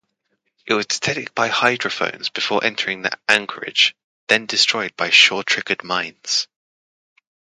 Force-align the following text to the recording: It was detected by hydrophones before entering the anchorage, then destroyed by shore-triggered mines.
It 0.65 0.73
was 0.73 0.87
detected 0.87 1.35
by 1.35 1.49
hydrophones 1.49 2.33
before 2.33 2.63
entering 2.65 3.03
the 3.03 3.11
anchorage, 3.29 3.95
then 4.29 4.47
destroyed 4.47 4.95
by 4.97 5.11
shore-triggered 5.11 5.83
mines. 5.83 6.47